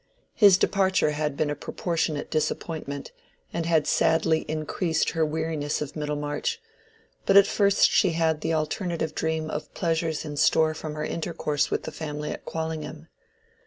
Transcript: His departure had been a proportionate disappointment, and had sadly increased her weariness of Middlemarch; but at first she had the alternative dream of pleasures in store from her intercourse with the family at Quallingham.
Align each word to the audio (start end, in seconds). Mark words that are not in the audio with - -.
His 0.33 0.57
departure 0.57 1.11
had 1.11 1.37
been 1.37 1.51
a 1.51 1.55
proportionate 1.55 2.31
disappointment, 2.31 3.11
and 3.53 3.67
had 3.67 3.85
sadly 3.85 4.45
increased 4.49 5.11
her 5.11 5.23
weariness 5.23 5.79
of 5.79 5.95
Middlemarch; 5.95 6.59
but 7.27 7.37
at 7.37 7.45
first 7.45 7.87
she 7.91 8.13
had 8.13 8.41
the 8.41 8.51
alternative 8.55 9.13
dream 9.13 9.51
of 9.51 9.71
pleasures 9.75 10.25
in 10.25 10.37
store 10.37 10.73
from 10.73 10.95
her 10.95 11.05
intercourse 11.05 11.69
with 11.69 11.83
the 11.83 11.91
family 11.91 12.31
at 12.31 12.45
Quallingham. 12.45 13.09